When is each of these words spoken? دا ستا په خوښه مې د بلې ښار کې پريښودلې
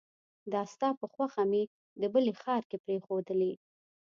دا 0.53 0.61
ستا 0.73 0.89
په 0.99 1.05
خوښه 1.13 1.43
مې 1.51 1.63
د 2.01 2.03
بلې 2.13 2.33
ښار 2.41 2.63
کې 2.69 2.77
پريښودلې 2.85 3.53